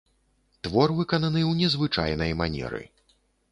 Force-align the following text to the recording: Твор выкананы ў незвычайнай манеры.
Твор 0.67 0.93
выкананы 0.99 1.43
ў 1.51 1.65
незвычайнай 1.65 2.35
манеры. 2.43 2.83